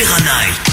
[0.00, 0.69] Opéra Night.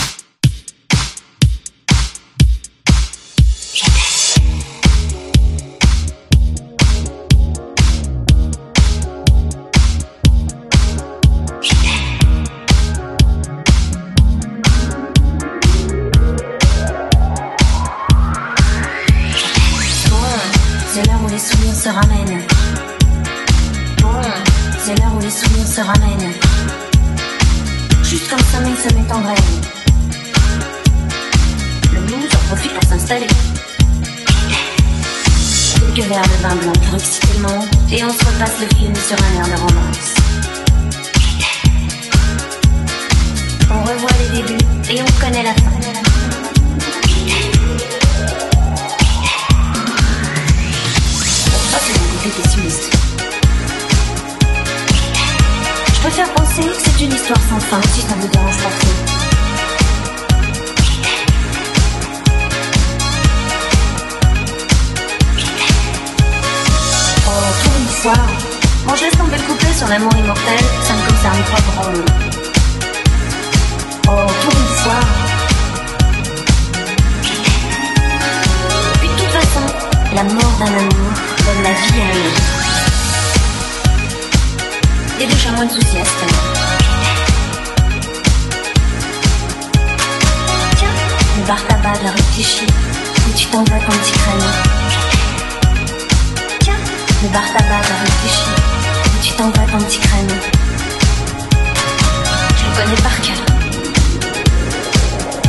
[102.88, 103.36] Je le connais par cœur.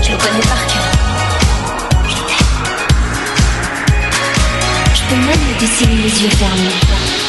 [0.03, 0.83] Je le connais par cœur.
[2.09, 2.65] Je t'aime.
[4.93, 7.28] Je peux même le dessiner les yeux fermés.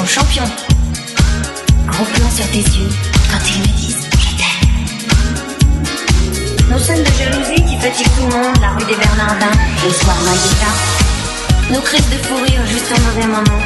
[0.00, 0.50] sont champions.
[1.88, 2.88] Gros plan sur tes yeux
[3.30, 4.70] quand ils me disent je t'aime.
[6.70, 10.16] Nos scènes de jalousie qui fatiguent tout le monde, la rue des Bernardins, le soir
[10.24, 11.74] ma.
[11.74, 13.62] Nos crises de fou rire juste au mauvais moment.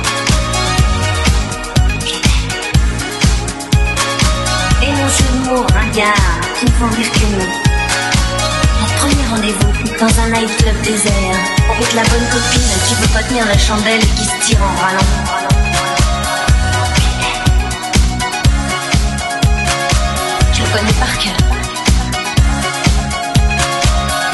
[4.83, 7.75] Et nos genoux ringards qui ne font rire que nous
[8.97, 11.37] premier rendez-vous dans un nightclub désert
[11.75, 14.81] avec la bonne copine qui veut pas tenir la chandelle et qui se tire en
[14.81, 15.24] râlant.
[20.75, 21.37] Je connais par cœur.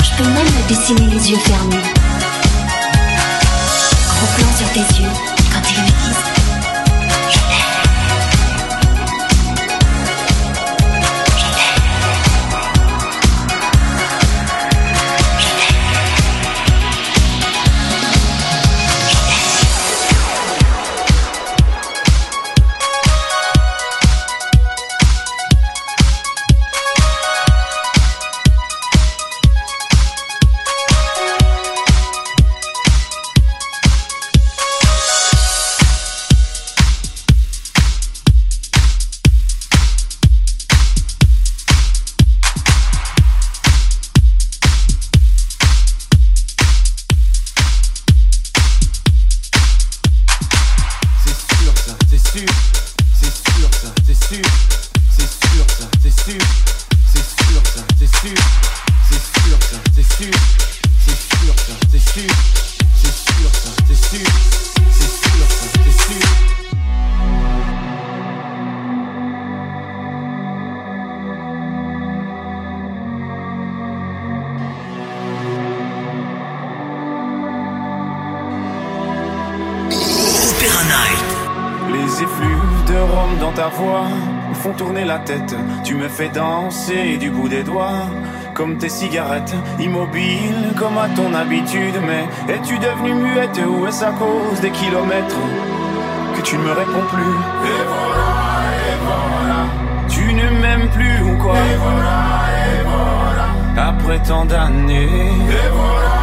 [0.02, 1.82] Je peux même me dessiner les yeux fermés.
[4.08, 5.29] Gros plan sur tes yeux.
[85.84, 88.06] Tu me fais danser du bout des doigts,
[88.54, 91.96] comme tes cigarettes, immobile comme à ton habitude.
[92.06, 95.34] Mais es-tu devenue muette ou est-ce à cause des kilomètres
[96.36, 97.22] que tu ne me réponds plus?
[97.22, 98.30] Et voilà,
[98.86, 99.60] et voilà.
[100.08, 101.54] Tu ne m'aimes plus ou quoi?
[101.56, 102.18] Et voilà,
[102.70, 103.88] et voilà.
[103.88, 105.32] Après tant d'années.
[105.48, 106.16] Et voilà,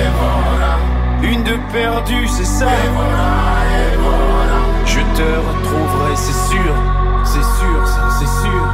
[0.00, 1.32] et voilà.
[1.32, 2.66] Une de perdue, c'est ça?
[2.66, 3.57] Et voilà.
[4.98, 6.74] Je te retrouverai, c'est sûr.
[7.24, 8.64] C'est sûr, ça, c'est sûr.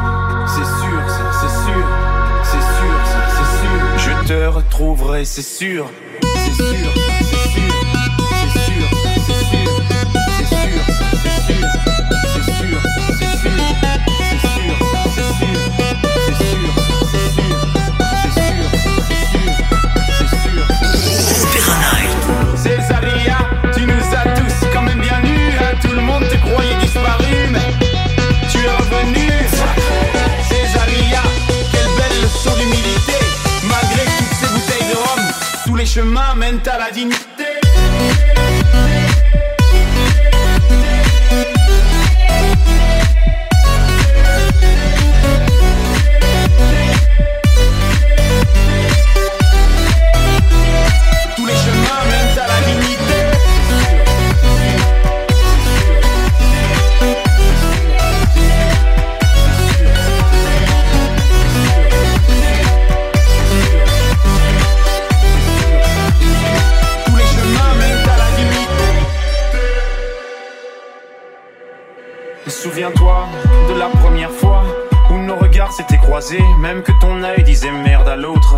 [0.47, 1.87] C'est sûr, ça, c'est sûr.
[2.45, 2.97] C'est sûr,
[3.29, 4.23] c'est sûr.
[4.23, 5.91] Je te retrouverai, c'est sûr.
[6.23, 7.34] C'est sûr, c'est sûr.
[35.95, 37.34] Chemins mènent à la dignité.
[72.47, 73.27] Souviens-toi
[73.69, 74.65] de la première fois
[75.11, 78.57] où nos regards s'étaient croisés, même que ton œil disait merde à l'autre,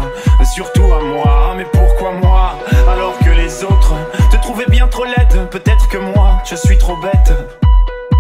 [0.55, 1.55] surtout à moi.
[1.57, 2.59] Mais pourquoi moi?
[2.91, 3.95] Alors que les autres
[4.31, 5.49] te trouvaient bien trop laide.
[5.51, 7.33] Peut-être que moi je suis trop bête,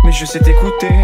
[0.04, 0.94] mais je sais t'écouter.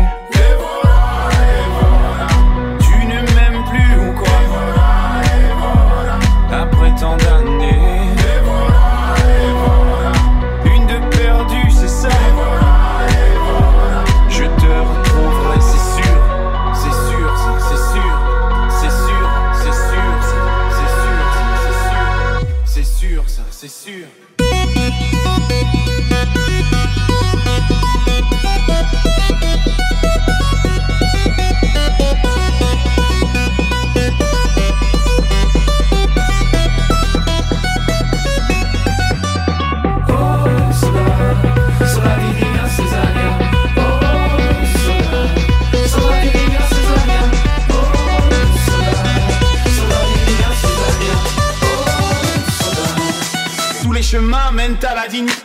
[55.12, 55.41] Mènent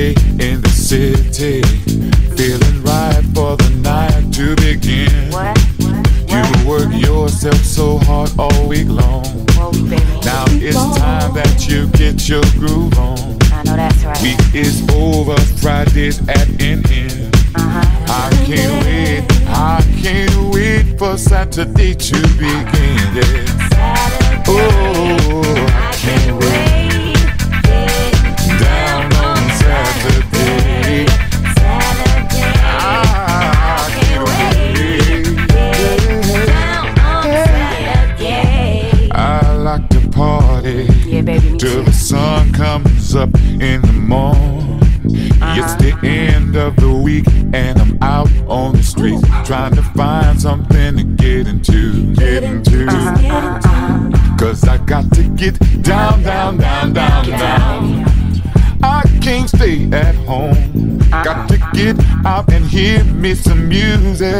[0.00, 1.60] In the city.
[2.34, 5.30] Feeling right for the night to begin.
[5.30, 5.58] what
[6.26, 9.24] You work yourself so hard all week long.
[10.24, 13.36] Now it's time that you get your groove on.
[13.52, 14.22] I know that's right.
[14.22, 17.36] Week is over, Friday's at an end.
[17.54, 18.06] Uh-huh.
[18.08, 23.16] I can't wait, I can't wait for Saturday to begin.
[23.16, 23.49] Yeah.
[49.50, 52.86] Trying to find something to get into, get into.
[52.86, 54.36] Uh-huh, uh-huh.
[54.38, 58.04] Cause I got to get down, down, down, down, down.
[58.80, 60.52] I can't stay at home.
[61.00, 61.24] Uh-huh.
[61.24, 64.36] Got to get out and hear me some music.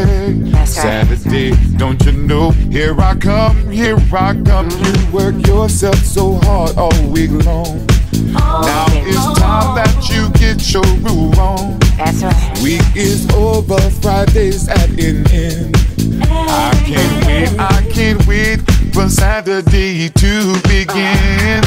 [0.65, 2.53] Saturday, don't you know?
[2.71, 4.71] Here I come, here I come.
[4.71, 7.85] You work yourself so hard all week long.
[8.33, 11.79] Now it's time that you get your groove on.
[11.97, 12.59] That's right.
[12.63, 15.77] Week is over, Fridays at an end.
[16.23, 18.61] I can't wait, I can't wait
[18.93, 21.63] for Saturday to begin.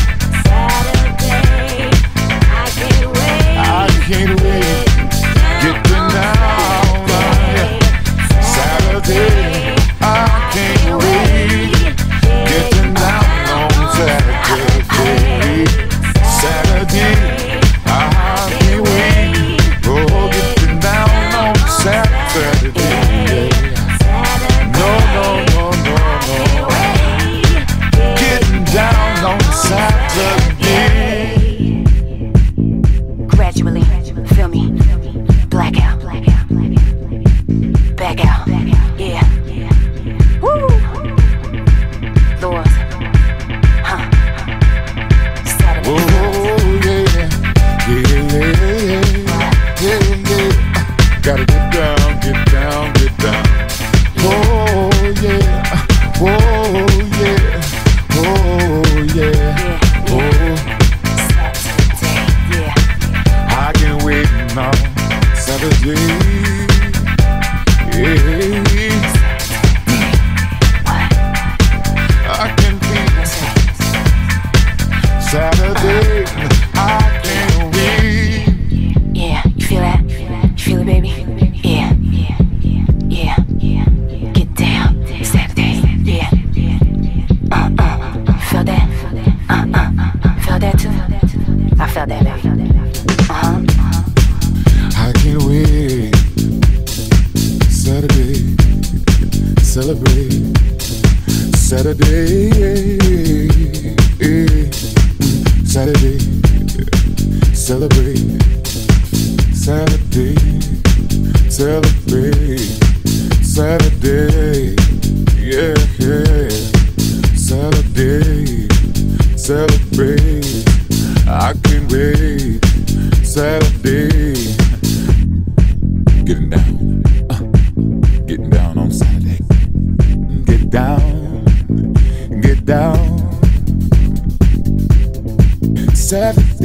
[0.46, 1.90] Saturday,
[3.56, 4.93] I can't wait, get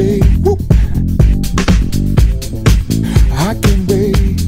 [0.09, 0.11] I
[3.61, 4.41] can wait.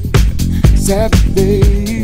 [0.79, 2.00] Saturday.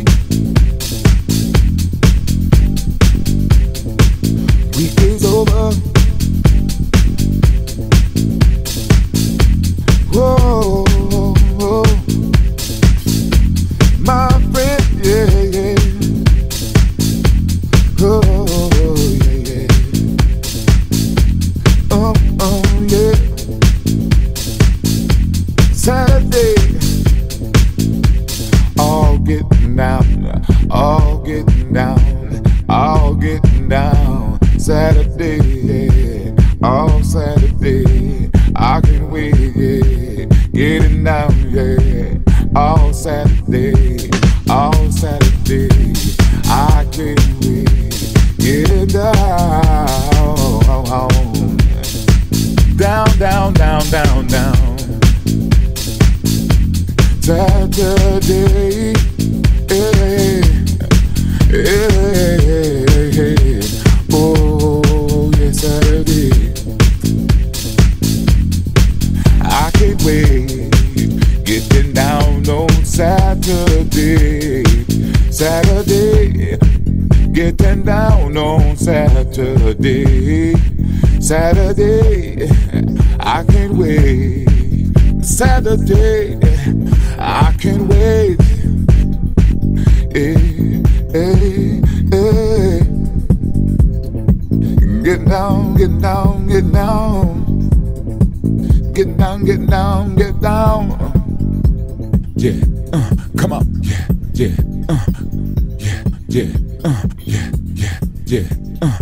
[106.28, 106.44] Yeah,
[106.84, 108.42] uh, yeah, yeah, yeah,
[108.82, 108.98] uh,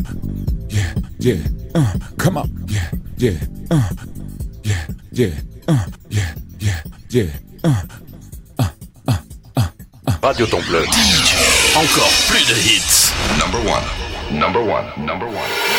[0.68, 1.37] yeah, yeah,
[1.74, 2.50] uh, come on.
[2.68, 3.38] Yeah, yeah,
[3.70, 3.88] uh,
[4.62, 5.30] yeah, yeah,
[5.68, 7.30] uh, yeah, yeah, yeah,
[7.64, 7.82] uh.
[10.22, 10.87] Radio Temple.
[11.76, 13.12] Encore plus de hits.
[13.38, 13.84] Number one.
[14.32, 14.87] Number one.
[15.04, 15.73] Number one.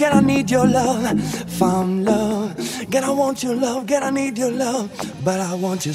[0.00, 0.12] Love.
[0.12, 1.20] I need your love.
[1.58, 2.90] Found love.
[2.90, 3.86] Girl, I want your love.
[3.86, 4.90] Girl, I need your love.
[5.24, 5.86] But I want.
[5.86, 5.94] Make my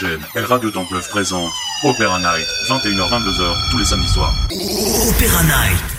[0.00, 1.50] DHL et Radio Temple présente
[1.84, 4.34] Opéra Night, 21h-22h tous les samedis soirs.
[4.50, 5.97] Opéra Night.